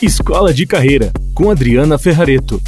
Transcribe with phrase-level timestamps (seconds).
[0.00, 2.62] Escola de Carreira, com Adriana Ferrareto.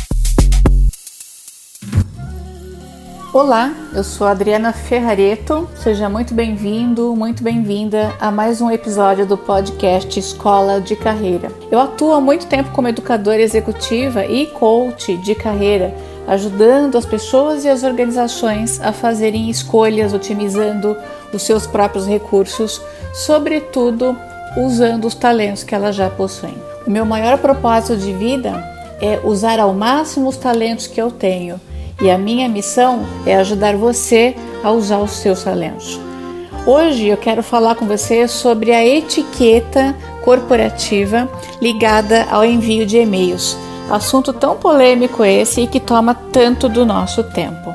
[3.32, 5.70] Olá, eu sou Adriana Ferrareto.
[5.76, 11.52] Seja muito bem-vindo, muito bem-vinda a mais um episódio do podcast Escola de Carreira.
[11.70, 15.94] Eu atuo há muito tempo como educadora executiva e coach de carreira,
[16.26, 20.96] ajudando as pessoas e as organizações a fazerem escolhas otimizando
[21.32, 22.82] os seus próprios recursos,
[23.14, 24.18] sobretudo
[24.56, 26.69] usando os talentos que elas já possuem.
[26.86, 28.64] Meu maior propósito de vida
[29.00, 31.60] é usar ao máximo os talentos que eu tenho
[32.00, 36.00] e a minha missão é ajudar você a usar os seus talentos.
[36.66, 39.94] Hoje eu quero falar com você sobre a etiqueta
[40.24, 41.28] corporativa
[41.60, 43.56] ligada ao envio de e-mails.
[43.90, 47.74] Assunto tão polêmico esse e que toma tanto do nosso tempo.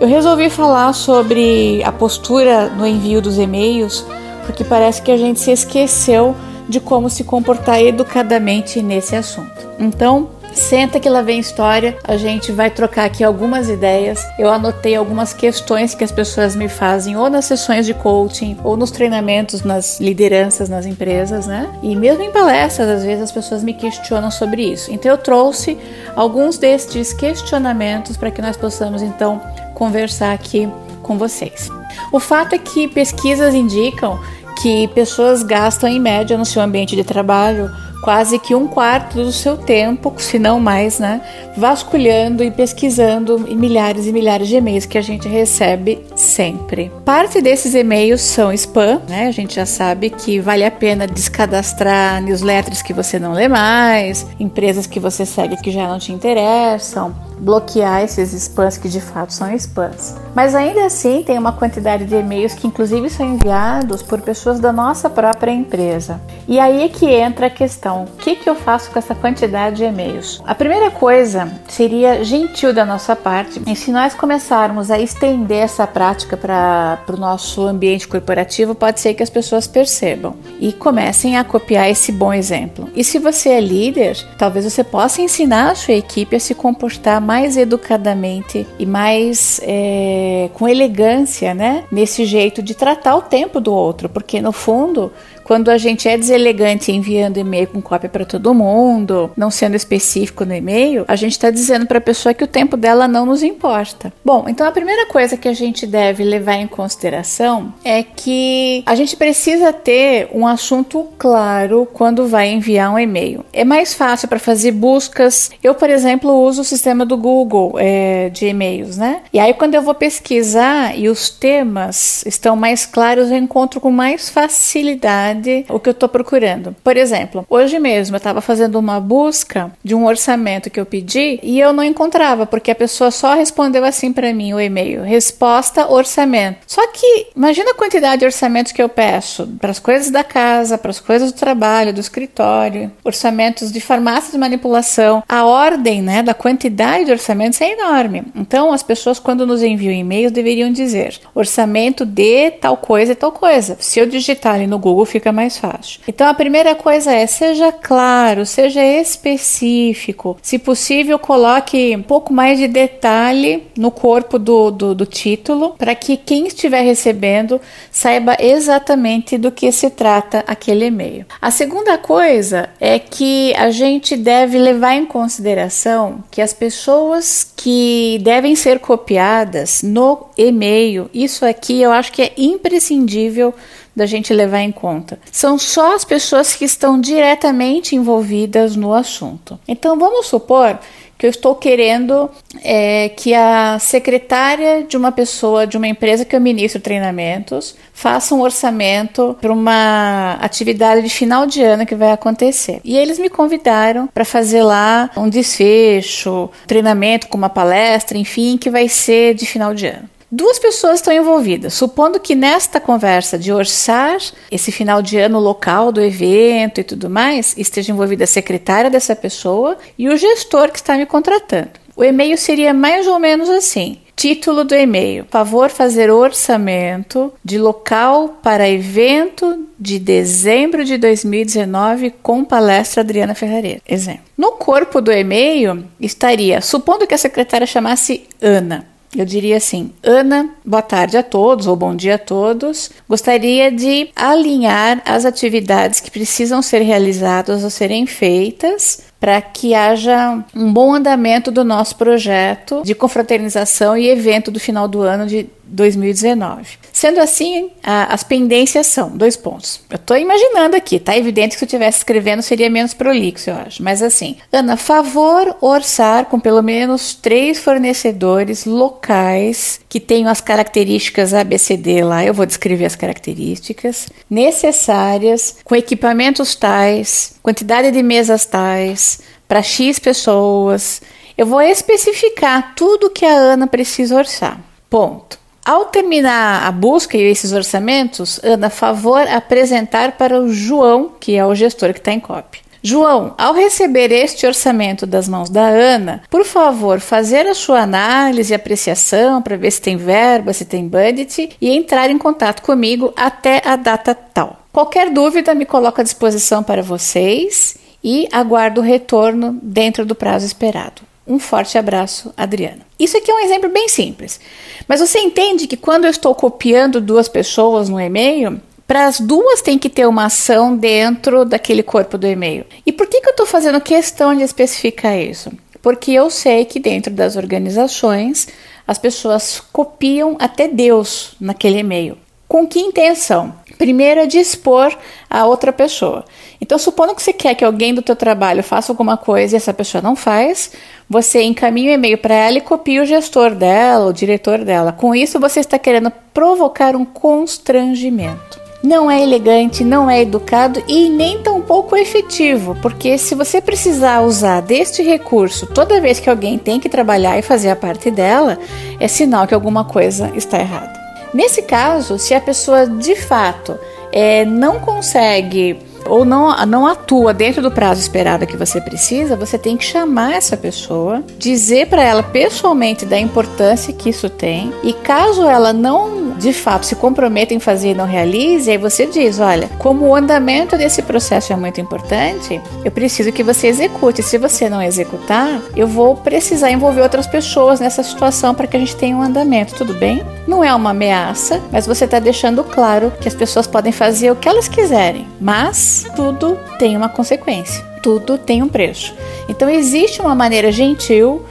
[0.00, 4.06] Eu resolvi falar sobre a postura no envio dos e-mails
[4.46, 6.36] porque parece que a gente se esqueceu
[6.68, 9.68] de como se comportar educadamente nesse assunto.
[9.78, 14.26] Então, Senta que lá vem história, a gente vai trocar aqui algumas ideias.
[14.38, 18.76] Eu anotei algumas questões que as pessoas me fazem, ou nas sessões de coaching, ou
[18.76, 21.68] nos treinamentos, nas lideranças nas empresas, né?
[21.82, 24.90] E mesmo em palestras, às vezes as pessoas me questionam sobre isso.
[24.92, 25.78] Então eu trouxe
[26.16, 29.40] alguns destes questionamentos para que nós possamos então
[29.74, 30.68] conversar aqui
[31.02, 31.70] com vocês.
[32.12, 34.18] O fato é que pesquisas indicam
[34.60, 37.70] que pessoas gastam em média no seu ambiente de trabalho
[38.02, 41.20] quase que um quarto do seu tempo, se não mais, né,
[41.56, 46.90] vasculhando e pesquisando milhares e milhares de e-mails que a gente recebe sempre.
[47.04, 49.26] Parte desses e-mails são spam, né?
[49.26, 54.26] A gente já sabe que vale a pena descadastrar newsletters que você não lê mais,
[54.38, 59.32] empresas que você segue que já não te interessam, bloquear esses spams que de fato
[59.32, 60.14] são spams.
[60.38, 64.72] Mas ainda assim tem uma quantidade de e-mails que inclusive são enviados por pessoas da
[64.72, 66.20] nossa própria empresa.
[66.46, 69.78] E aí é que entra a questão: o que, que eu faço com essa quantidade
[69.78, 70.40] de e-mails?
[70.46, 75.88] A primeira coisa seria gentil da nossa parte e se nós começarmos a estender essa
[75.88, 81.42] prática para o nosso ambiente corporativo, pode ser que as pessoas percebam e comecem a
[81.42, 82.88] copiar esse bom exemplo.
[82.94, 87.20] E se você é líder, talvez você possa ensinar a sua equipe a se comportar
[87.20, 91.84] mais educadamente e mais é, com elegância, né?
[91.90, 95.12] Nesse jeito de tratar o tempo do outro, porque no fundo
[95.48, 100.44] quando a gente é deselegante enviando e-mail com cópia para todo mundo, não sendo específico
[100.44, 103.42] no e-mail, a gente está dizendo para a pessoa que o tempo dela não nos
[103.42, 104.12] importa.
[104.22, 108.94] Bom, então a primeira coisa que a gente deve levar em consideração é que a
[108.94, 113.42] gente precisa ter um assunto claro quando vai enviar um e-mail.
[113.50, 115.50] É mais fácil para fazer buscas.
[115.64, 119.22] Eu, por exemplo, uso o sistema do Google é, de e-mails, né?
[119.32, 123.90] E aí quando eu vou pesquisar e os temas estão mais claros, eu encontro com
[123.90, 126.74] mais facilidade verdade o que eu estou procurando.
[126.82, 131.38] Por exemplo, hoje mesmo eu estava fazendo uma busca de um orçamento que eu pedi
[131.42, 135.90] e eu não encontrava, porque a pessoa só respondeu assim para mim o e-mail: resposta
[135.90, 136.58] orçamento.
[136.66, 140.76] Só que imagina a quantidade de orçamentos que eu peço para as coisas da casa,
[140.76, 145.22] para as coisas do trabalho, do escritório, orçamentos de farmácia de manipulação.
[145.28, 148.24] A ordem, né, da quantidade de orçamentos é enorme.
[148.34, 153.32] Então, as pessoas quando nos enviam e-mails deveriam dizer: orçamento de tal coisa e tal
[153.32, 153.76] coisa.
[153.80, 156.00] Se eu digitar ali no Google, fica fica mais fácil.
[156.08, 160.36] Então a primeira coisa é seja claro, seja específico.
[160.42, 165.94] Se possível, coloque um pouco mais de detalhe no corpo do, do, do título para
[165.94, 171.26] que quem estiver recebendo saiba exatamente do que se trata aquele e-mail.
[171.40, 178.18] A segunda coisa é que a gente deve levar em consideração que as pessoas que
[178.22, 183.52] devem ser copiadas no e-mail, isso aqui eu acho que é imprescindível
[183.98, 185.18] da gente levar em conta.
[185.30, 189.58] São só as pessoas que estão diretamente envolvidas no assunto.
[189.68, 190.78] Então vamos supor
[191.18, 192.30] que eu estou querendo
[192.62, 198.36] é, que a secretária de uma pessoa, de uma empresa que eu ministro treinamentos, faça
[198.36, 202.80] um orçamento para uma atividade de final de ano que vai acontecer.
[202.84, 208.70] E eles me convidaram para fazer lá um desfecho, treinamento com uma palestra, enfim, que
[208.70, 210.08] vai ser de final de ano.
[210.30, 211.72] Duas pessoas estão envolvidas.
[211.72, 214.18] Supondo que nesta conversa de orçar
[214.50, 219.16] esse final de ano local do evento e tudo mais, esteja envolvida a secretária dessa
[219.16, 221.70] pessoa e o gestor que está me contratando.
[221.96, 228.40] O e-mail seria mais ou menos assim: Título do e-mail: Favor fazer orçamento de local
[228.42, 233.80] para evento de dezembro de 2019 com palestra Adriana Ferrareira.
[233.88, 234.24] Exemplo.
[234.36, 238.97] No corpo do e-mail estaria, supondo que a secretária chamasse Ana.
[239.16, 242.90] Eu diria assim: Ana, boa tarde a todos ou bom dia a todos.
[243.08, 250.44] Gostaria de alinhar as atividades que precisam ser realizadas ou serem feitas para que haja
[250.54, 255.48] um bom andamento do nosso projeto de confraternização e evento do final do ano de
[255.68, 256.78] 2019.
[256.92, 259.80] Sendo assim, a, as pendências são dois pontos.
[259.90, 263.56] Eu estou imaginando aqui, tá evidente que se eu estivesse escrevendo seria menos prolixo, eu
[263.56, 263.82] acho.
[263.82, 271.34] Mas assim, Ana, favor orçar com pelo menos três fornecedores locais que tenham as características
[271.34, 272.24] ABCD lá.
[272.24, 279.98] Eu vou descrever as características necessárias, com equipamentos tais, quantidade de mesas tais, para X
[279.98, 281.00] pessoas.
[281.36, 284.60] Eu vou especificar tudo que a Ana precisa orçar.
[284.90, 285.37] Ponto.
[285.68, 291.44] Ao terminar a busca e esses orçamentos, Ana, favor apresentar para o João, que é
[291.44, 292.62] o gestor que está em cópia.
[292.82, 298.50] João, ao receber este orçamento das mãos da Ana, por favor, fazer a sua análise
[298.50, 303.12] e apreciação para ver se tem verba, se tem budget e entrar em contato comigo
[303.14, 304.62] até a data tal.
[304.72, 310.46] Qualquer dúvida, me coloco à disposição para vocês e aguardo o retorno dentro do prazo
[310.46, 311.07] esperado.
[311.28, 312.80] Um forte abraço, Adriana.
[312.98, 314.40] Isso aqui é um exemplo bem simples.
[314.88, 319.60] Mas você entende que quando eu estou copiando duas pessoas no e-mail, para as duas
[319.60, 322.64] tem que ter uma ação dentro daquele corpo do e-mail.
[322.86, 325.52] E por que, que eu estou fazendo questão de especificar isso?
[325.82, 328.48] Porque eu sei que dentro das organizações
[328.86, 332.16] as pessoas copiam até Deus naquele e-mail.
[332.48, 333.54] Com que intenção?
[333.76, 334.96] Primeiro é de expor
[335.28, 336.24] a outra pessoa.
[336.60, 339.72] Então, supondo que você quer que alguém do teu trabalho faça alguma coisa e essa
[339.72, 340.72] pessoa não faz,
[341.08, 344.92] você encaminha o e-mail para ela e copia o gestor dela, o diretor dela.
[344.92, 348.68] Com isso, você está querendo provocar um constrangimento.
[348.82, 354.60] Não é elegante, não é educado e nem tampouco efetivo, porque se você precisar usar
[354.62, 358.56] deste recurso toda vez que alguém tem que trabalhar e fazer a parte dela,
[359.00, 360.96] é sinal que alguma coisa está errada.
[361.34, 363.76] Nesse caso, se a pessoa de fato
[364.12, 369.58] é, não consegue ou não, não atua dentro do prazo esperado que você precisa, você
[369.58, 374.92] tem que chamar essa pessoa, dizer para ela pessoalmente da importância que isso tem, e
[374.92, 379.40] caso ela não de fato se comprometa em fazer e não realize, aí você diz:
[379.40, 384.22] olha, como o andamento desse processo é muito importante, eu preciso que você execute.
[384.22, 388.80] Se você não executar, eu vou precisar envolver outras pessoas nessa situação para que a
[388.80, 390.22] gente tenha um andamento, tudo bem?
[390.46, 394.36] Não é uma ameaça, mas você está deixando claro que as pessoas podem fazer o
[394.36, 399.14] que elas quiserem, mas tudo tem uma consequência, tudo tem um preço.
[399.48, 401.44] Então existe uma maneira gentil,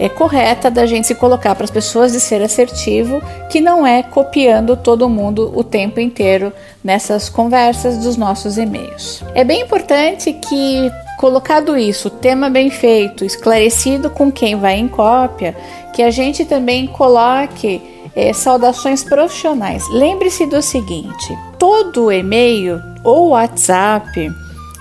[0.00, 4.02] é, correta da gente se colocar para as pessoas de ser assertivo, que não é
[4.02, 6.50] copiando todo mundo o tempo inteiro
[6.82, 9.22] nessas conversas dos nossos e-mails.
[9.34, 15.54] É bem importante que colocado isso, tema bem feito, esclarecido com quem vai em cópia,
[15.92, 17.82] que a gente também coloque
[18.16, 19.86] é, saudações profissionais.
[19.90, 24.32] Lembre-se do seguinte: todo e-mail ou WhatsApp,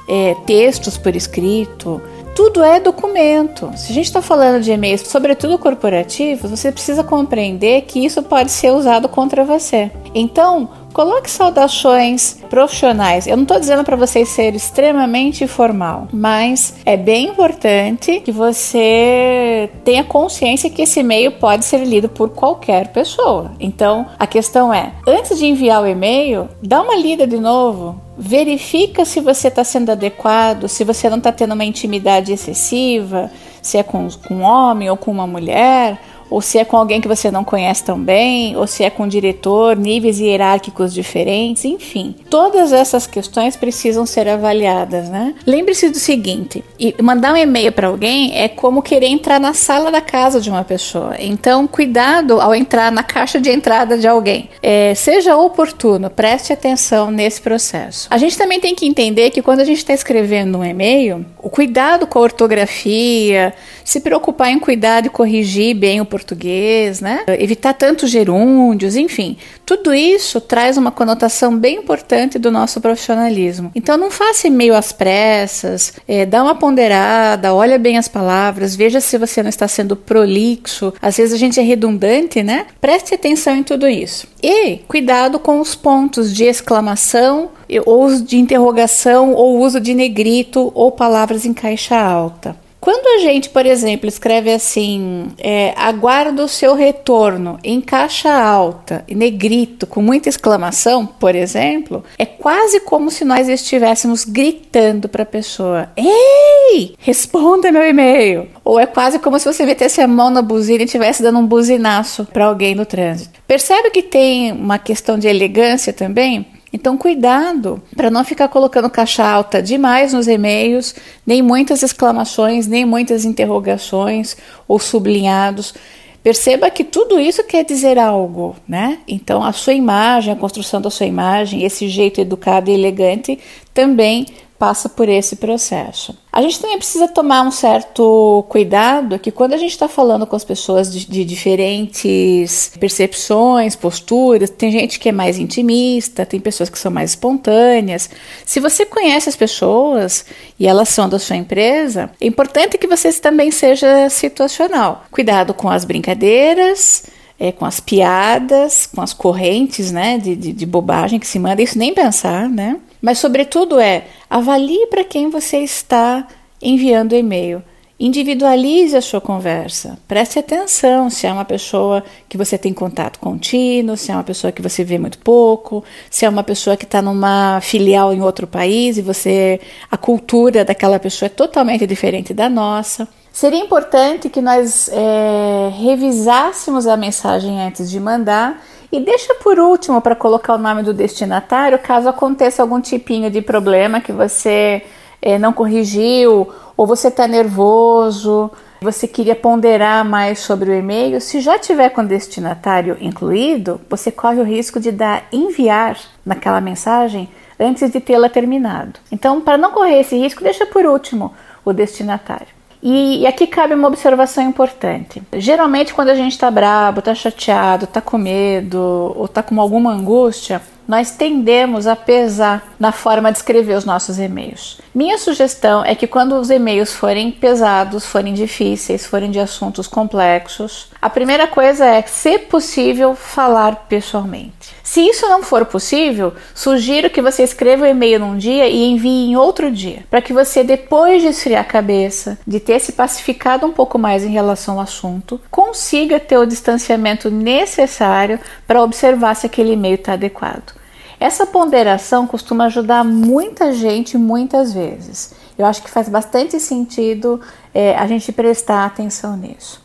[0.08, 2.02] é, textos por escrito,
[2.40, 3.70] tudo é documento.
[3.76, 8.50] Se a gente está falando de e-mails, sobretudo corporativos, você precisa compreender que isso pode
[8.50, 9.92] ser usado contra você.
[10.16, 13.28] Então, Coloque saudações profissionais.
[13.28, 19.70] Eu não estou dizendo para você ser extremamente formal, mas é bem importante que você
[19.86, 23.52] tenha consciência que esse e-mail pode ser lido por qualquer pessoa.
[23.60, 29.06] Então, a questão é: antes de enviar o e-mail, dá uma lida de novo, verifica
[29.06, 33.84] se você está sendo adequado, se você não está tendo uma intimidade excessiva, se é
[33.84, 35.98] com, com um homem ou com uma mulher
[36.30, 39.04] ou se é com alguém que você não conhece tão bem, ou se é com
[39.04, 42.16] um diretor, níveis hierárquicos diferentes, enfim.
[42.30, 45.34] Todas essas questões precisam ser avaliadas, né?
[45.46, 46.64] Lembre-se do seguinte:
[47.02, 50.64] mandar um e-mail para alguém é como querer entrar na sala da casa de uma
[50.64, 51.16] pessoa.
[51.20, 54.50] Então, cuidado ao entrar na caixa de entrada de alguém.
[54.62, 58.08] É, seja oportuno, preste atenção nesse processo.
[58.10, 61.50] A gente também tem que entender que quando a gente está escrevendo um e-mail, o
[61.50, 67.24] cuidado com a ortografia, se preocupar em cuidar e corrigir bem o português, né?
[67.40, 69.38] Evitar tantos gerúndios, enfim.
[69.66, 73.72] Tudo isso traz uma conotação bem importante do nosso profissionalismo.
[73.74, 79.00] Então não faça e-mail às pressas, é, dá uma ponderada, olha bem as palavras, veja
[79.00, 80.94] se você não está sendo prolixo.
[81.02, 82.66] Às vezes a gente é redundante, né?
[82.82, 84.28] Preste atenção em tudo isso.
[84.44, 87.52] E cuidado com os pontos de exclamação,
[87.86, 92.56] ou de interrogação, ou uso de negrito ou palavras em caixa alta.
[92.80, 99.04] Quando a gente, por exemplo, escreve assim, é, aguardo o seu retorno em caixa alta,
[99.08, 105.24] em negrito, com muita exclamação, por exemplo, é quase como se nós estivéssemos gritando para
[105.24, 108.48] a pessoa: Ei, responda meu e-mail!
[108.64, 111.46] Ou é quase como se você metesse a mão na buzina e estivesse dando um
[111.46, 113.40] buzinaço para alguém no trânsito.
[113.46, 116.46] Percebe que tem uma questão de elegância também?
[116.72, 120.96] Então, cuidado para não ficar colocando caixa alta demais nos e-mails,
[121.26, 125.74] nem muitas exclamações, nem muitas interrogações ou sublinhados.
[126.22, 129.00] Perceba que tudo isso quer dizer algo, né?
[129.08, 133.40] Então, a sua imagem, a construção da sua imagem, esse jeito educado e elegante
[133.80, 134.26] também
[134.60, 136.14] passa por esse processo.
[136.34, 140.36] A gente também precisa tomar um certo cuidado que quando a gente está falando com
[140.36, 146.70] as pessoas de, de, diferentes percepções, posturas, tem gente que é mais intimista, tem pessoas
[146.70, 148.10] que são mais espontâneas.
[148.46, 150.26] Se você conhece as pessoas
[150.60, 155.06] e elas são da sua empresa, é importante que você também seja situacional.
[155.10, 157.06] Cuidado com as brincadeiras.
[157.42, 161.62] É, com as piadas, com as correntes né, de, de, de bobagem que se manda,
[161.62, 162.76] isso nem pensar, né?
[163.02, 166.28] Mas, sobretudo, é avalie para quem você está
[166.62, 167.64] enviando e-mail.
[168.00, 169.98] Individualize a sua conversa.
[170.08, 174.54] Preste atenção se é uma pessoa que você tem contato contínuo, se é uma pessoa
[174.54, 178.48] que você vê muito pouco, se é uma pessoa que está numa filial em outro
[178.48, 179.60] país e você
[179.92, 183.06] a cultura daquela pessoa é totalmente diferente da nossa.
[183.34, 190.02] Seria importante que nós é, revisássemos a mensagem antes de mandar e deixa por último
[190.02, 194.84] para colocar o nome do destinatário caso aconteça algum tipinho de problema que você
[195.22, 198.50] é, não corrigiu ou você está nervoso,
[198.82, 201.20] você queria ponderar mais sobre o e-mail.
[201.20, 206.62] Se já tiver com o destinatário incluído, você corre o risco de dar enviar naquela
[206.62, 207.30] mensagem
[207.60, 209.00] antes de tê-la terminado.
[209.12, 211.34] Então, para não correr esse risco, deixa por último
[211.66, 212.59] o destinatário.
[212.82, 215.22] E, e, aqui cabe uma observação importante.
[215.34, 219.92] Geralmente, quando a gente está bravo, está chateado, está com medo ou está com alguma
[219.92, 224.80] angústia, nós tendemos a pesar na forma de escrever os nossos e-mails.
[224.92, 230.88] Minha sugestão é que quando os e-mails forem pesados, forem difíceis, forem de assuntos complexos,
[231.00, 234.74] a primeira coisa é, se possível, falar pessoalmente.
[234.82, 239.30] Se isso não for possível, sugiro que você escreva o e-mail num dia e envie
[239.30, 243.64] em outro dia, para que você, depois de esfriar a cabeça, de ter se pacificado
[243.68, 249.46] um pouco mais em relação ao assunto, consiga ter o distanciamento necessário para observar se
[249.46, 250.79] aquele e-mail está adequado.
[251.20, 255.34] Essa ponderação costuma ajudar muita gente muitas vezes.
[255.58, 257.42] Eu acho que faz bastante sentido
[257.74, 259.84] é, a gente prestar atenção nisso.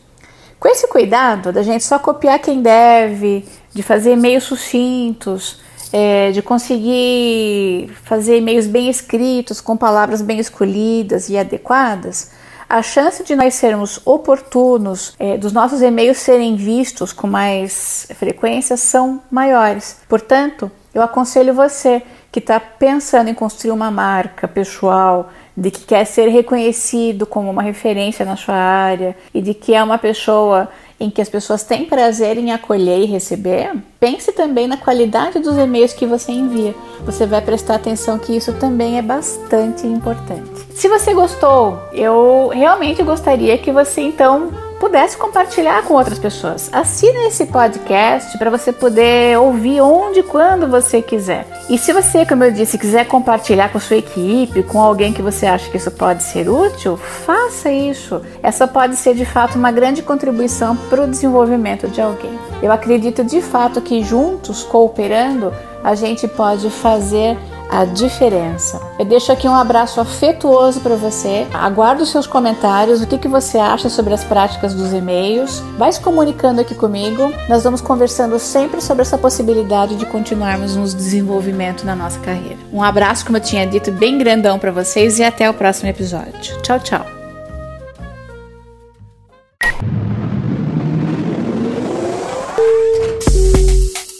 [0.57, 5.59] Com esse cuidado da gente só copiar quem deve, de fazer e-mails sucintos,
[5.91, 12.31] é, de conseguir fazer e-mails bem escritos, com palavras bem escolhidas e adequadas,
[12.67, 18.75] a chance de nós sermos oportunos, é, dos nossos e-mails serem vistos com mais frequência,
[18.75, 19.97] são maiores.
[20.09, 26.05] Portanto, eu aconselho você que está pensando em construir uma marca pessoal, de que quer
[26.05, 31.09] ser reconhecido como uma referência na sua área e de que é uma pessoa em
[31.09, 35.91] que as pessoas têm prazer em acolher e receber, pense também na qualidade dos e-mails
[35.91, 36.73] que você envia.
[37.05, 40.65] Você vai prestar atenção que isso também é bastante importante.
[40.73, 46.69] Se você gostou, eu realmente gostaria que você então pudesse compartilhar com outras pessoas.
[46.71, 51.45] Assine esse podcast para você poder ouvir onde e quando você quiser.
[51.69, 55.45] E se você, como eu disse, quiser compartilhar com sua equipe, com alguém que você
[55.45, 58.21] acha que isso pode ser útil, faça isso.
[58.41, 62.37] Essa pode ser de fato uma grande contribuição para o desenvolvimento de alguém.
[62.61, 65.53] Eu acredito de fato que juntos, cooperando,
[65.83, 67.37] a gente pode fazer
[67.69, 68.81] a diferença.
[68.99, 71.47] Eu deixo aqui um abraço afetuoso para você.
[71.53, 75.59] Aguardo os seus comentários, o que, que você acha sobre as práticas dos e-mails.
[75.77, 77.31] Vai se comunicando aqui comigo.
[77.49, 82.57] Nós vamos conversando sempre sobre essa possibilidade de continuarmos nos desenvolvimento na nossa carreira.
[82.71, 86.61] Um abraço, como eu tinha dito, bem grandão para vocês e até o próximo episódio.
[86.61, 87.05] Tchau, tchau.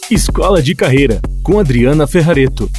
[0.09, 2.69] Escola de Carreira, com Adriana Ferrareto.